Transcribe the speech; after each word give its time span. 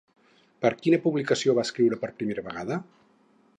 Per 0.65 0.69
a 0.69 0.77
quina 0.85 0.99
publicació 1.03 1.55
va 1.59 1.67
escriure 1.69 2.01
per 2.05 2.11
primera 2.23 2.47
vegada? 2.51 2.83